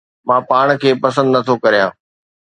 [0.27, 1.91] مان پاڻ کي پسند نٿو ڪريان